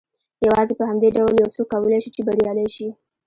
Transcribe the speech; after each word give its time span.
يوازې 0.47 0.73
په 0.79 0.83
همدې 0.89 1.09
ډول 1.17 1.33
يو 1.41 1.53
څوک 1.55 1.67
کولای 1.73 1.99
شي 2.03 2.09
چې 2.15 2.21
بريالی 2.27 2.67
شي. 2.75 2.87